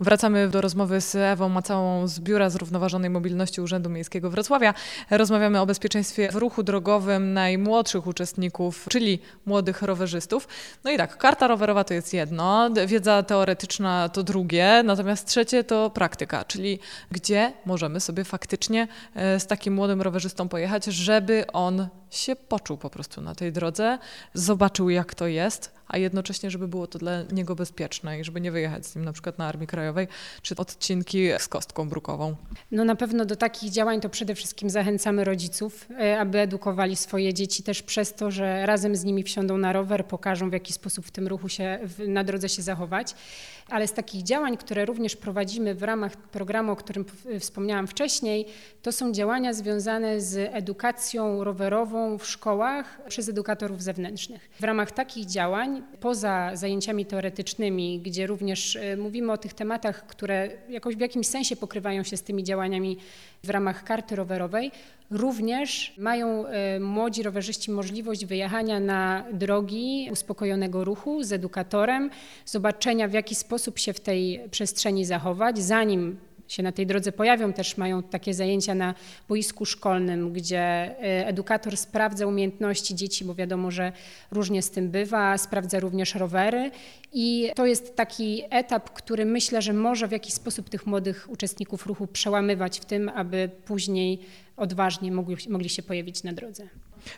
[0.00, 4.74] Wracamy do rozmowy z Ewą Macałą z Biura Zrównoważonej Mobilności Urzędu Miejskiego Wrocławia.
[5.10, 10.48] Rozmawiamy o bezpieczeństwie w ruchu drogowym najmłodszych uczestników, czyli młodych rowerzystów.
[10.84, 15.90] No i tak, karta rowerowa to jest jedno, wiedza teoretyczna to drugie, natomiast trzecie to
[15.90, 16.78] praktyka, czyli
[17.10, 22.90] gdzie możemy sobie faktycznie e, z takim młodym rowerzystą pojechać, żeby on się poczuł po
[22.90, 23.98] prostu na tej drodze,
[24.34, 28.52] zobaczył jak to jest, a jednocześnie, żeby było to dla niego bezpieczne i żeby nie
[28.52, 30.08] wyjechać z nim na przykład na Armii Krajowej,
[30.42, 32.36] czy odcinki z kostką brukową.
[32.70, 37.34] No na pewno do takich działań to przede wszystkim zachęcamy rodziców, e, aby edukowali swoje
[37.34, 41.06] dzieci też przez to, że razem z nimi wsiądą na rower, pokażą w jaki sposób
[41.06, 41.78] w tym ruchu się
[42.08, 43.14] na drodze się zachować.
[43.68, 47.04] Ale z takich działań, które również prowadzimy w ramach programu, o którym
[47.40, 48.46] wspomniałam wcześniej,
[48.82, 54.50] to są działania związane z edukacją rowerową w szkołach przez edukatorów zewnętrznych.
[54.60, 60.48] W ramach takich działań poza zajęciami teoretycznymi, gdzie również e, mówimy o tych tematach, które
[60.68, 62.96] jakoś w jakimś sensie pokrywają się z tymi działaniami
[63.44, 64.72] w ramach karty rowerowej,
[65.10, 72.10] również mają e, młodzi rowerzyści możliwość wyjechania na drogi uspokojonego ruchu z edukatorem,
[72.46, 76.16] zobaczenia w jaki sposób się w tej przestrzeni zachować, zanim
[76.52, 77.52] się na tej drodze pojawią.
[77.52, 78.94] Też mają takie zajęcia na
[79.28, 83.92] boisku szkolnym, gdzie e, edukator sprawdza umiejętności dzieci, bo wiadomo, że
[84.30, 86.70] różnie z tym bywa, sprawdza również rowery
[87.12, 91.86] i to jest taki etap, który myślę, że może w jakiś sposób tych młodych uczestników
[91.86, 94.18] ruchu przełamywać w tym, aby później
[94.56, 96.68] odważnie mogli, mogli się pojawić na drodze.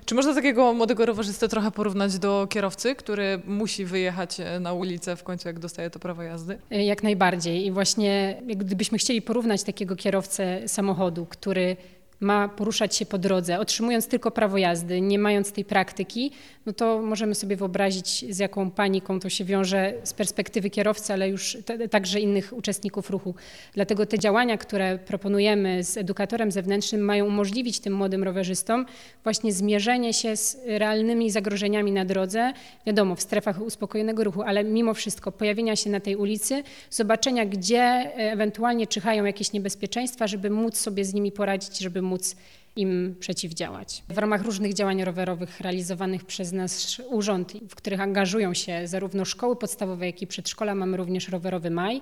[0.05, 5.17] Czy można takiego młodego rowerzystę trochę porównać do kierowcy, który musi wyjechać e, na ulicę
[5.17, 6.59] w końcu, jak dostaje to prawo jazdy?
[6.71, 7.67] E, jak najbardziej.
[7.67, 11.77] I właśnie gdybyśmy chcieli porównać takiego kierowcę samochodu, który
[12.23, 16.31] ma poruszać się po drodze, otrzymując tylko prawo jazdy, nie mając tej praktyki,
[16.67, 21.29] no to możemy sobie wyobrazić, z jaką paniką to się wiąże z perspektywy kierowcy, ale
[21.29, 21.59] już
[21.91, 23.35] także innych uczestników ruchu.
[23.75, 28.87] Dlatego te działania, które proponujemy z edukatorem zewnętrznym, mają umożliwić tym młodym rowerzystom
[29.25, 32.53] właśnie zmierzenie się z realnymi zagrożeniami na drodze,
[32.87, 37.83] wiadomo, w strefach uspokojonego ruchu, ale mimo wszystko pojawienia się na tej ulicy, zobaczenia, gdzie
[38.17, 42.37] ewentualnie czyhają jakieś niebezpieczeństwa, żeby móc sobie z nimi poradzić, żeby móc pomóc
[42.77, 44.03] im przeciwdziałać.
[44.09, 49.57] W ramach różnych działań rowerowych realizowanych przez nasz urząd, w których angażują się zarówno szkoły
[49.57, 52.01] podstawowe, jak i przedszkola, mamy również Rowerowy Maj.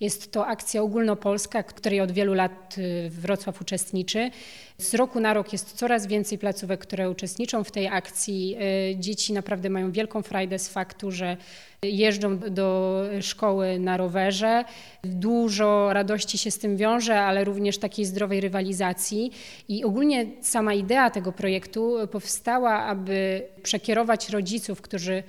[0.00, 4.30] Jest to akcja ogólnopolska, której od wielu lat y, Wrocław uczestniczy.
[4.78, 8.56] Z roku na rok jest coraz więcej placówek, które uczestniczą w tej akcji.
[8.92, 11.36] Y, dzieci naprawdę mają wielką frajdę z faktu, że
[11.82, 14.64] jeżdżą do szkoły na rowerze.
[15.04, 19.30] Dużo radości się z tym wiąże, ale również takiej zdrowej rywalizacji.
[19.68, 20.09] I ogólnie
[20.40, 25.22] sama idea tego projektu powstała, aby przekierować rodziców, którzy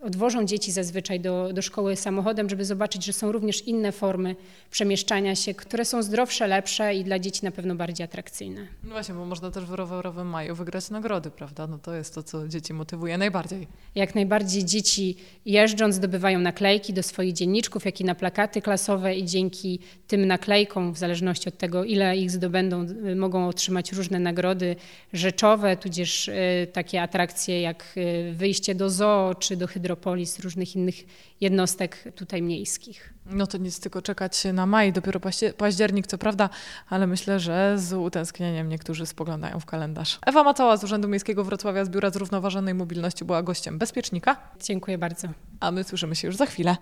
[0.00, 4.36] odwożą dzieci zazwyczaj do, do szkoły samochodem, żeby zobaczyć, że są również inne formy
[4.70, 8.66] przemieszczania się, które są zdrowsze, lepsze i dla dzieci na pewno bardziej atrakcyjne.
[8.84, 11.66] No właśnie, bo można też w rowerowym maju wygrać nagrody, prawda?
[11.66, 13.66] No to jest to, co dzieci motywuje najbardziej.
[13.94, 15.16] Jak najbardziej dzieci
[15.46, 20.92] jeżdżąc zdobywają naklejki do swoich dzienniczków, jak i na plakaty klasowe i dzięki tym naklejkom,
[20.92, 24.76] w zależności od tego, ile ich zdobędą, mogą otrzymać różne nagrody
[25.12, 26.34] rzeczowe, tudzież y,
[26.72, 30.94] takie atrakcje jak y, wyjście do zoo czy do hydro Hydropolis, różnych innych
[31.40, 33.14] jednostek tutaj miejskich.
[33.26, 35.20] No to nic, tylko czekać na maj, dopiero
[35.56, 36.50] październik, co prawda,
[36.88, 40.18] ale myślę, że z utęsknieniem niektórzy spoglądają w kalendarz.
[40.26, 44.36] Ewa Macała z Urzędu Miejskiego Wrocławia z Biura Zrównoważonej Mobilności była gościem Bezpiecznika.
[44.62, 45.28] Dziękuję bardzo.
[45.60, 46.76] A my słyszymy się już za chwilę.